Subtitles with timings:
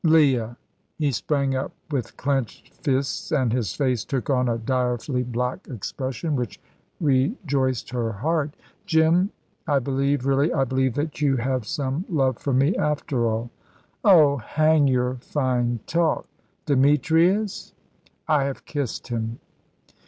[0.03, 0.57] "Leah!"
[0.97, 6.35] He sprang up with clenched fists and his face took on a direfully black expression,
[6.35, 6.59] which
[6.99, 8.55] rejoiced her heart.
[8.87, 9.29] "Jim,
[9.67, 13.51] I believe really, I believe that you have some love for me after all."
[14.03, 16.25] "Oh, hang your fine talk.
[16.65, 17.75] Demetrius?"
[18.27, 19.37] "I have kissed him."